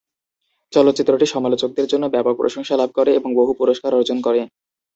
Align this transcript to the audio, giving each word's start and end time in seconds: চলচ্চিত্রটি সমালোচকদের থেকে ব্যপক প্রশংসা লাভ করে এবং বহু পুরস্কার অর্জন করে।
চলচ্চিত্রটি 0.73 1.25
সমালোচকদের 1.25 1.85
থেকে 1.87 2.13
ব্যপক 2.15 2.35
প্রশংসা 2.37 2.75
লাভ 2.77 2.89
করে 2.93 3.11
এবং 3.15 3.29
বহু 3.35 3.51
পুরস্কার 3.53 3.91
অর্জন 3.95 4.17
করে। 4.21 4.41